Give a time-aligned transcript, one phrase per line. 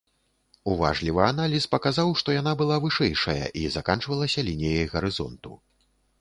[0.75, 5.53] Уважлівы аналіз паказаў, што яна была вышэйшая і заканчвалася лініяй гарызонту.